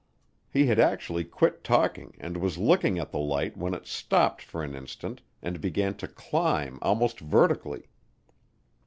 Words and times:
He 0.49 0.65
had 0.65 0.79
actually 0.79 1.25
quit 1.25 1.63
talking 1.63 2.15
and 2.19 2.37
was 2.37 2.57
looking 2.57 2.97
at 2.97 3.11
the 3.11 3.19
light 3.19 3.55
when 3.55 3.75
it 3.75 3.85
stopped 3.85 4.41
for 4.41 4.63
an 4.63 4.73
instant 4.73 5.21
and 5.43 5.61
began 5.61 5.93
to 5.97 6.07
climb 6.07 6.79
almost 6.81 7.19
vertically. 7.19 7.83